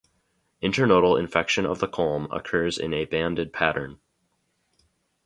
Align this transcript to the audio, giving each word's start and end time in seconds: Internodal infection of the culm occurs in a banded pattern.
Internodal 0.63 1.19
infection 1.19 1.63
of 1.67 1.77
the 1.79 1.87
culm 1.87 2.27
occurs 2.35 2.79
in 2.79 2.91
a 2.91 3.05
banded 3.05 3.53
pattern. 3.53 3.99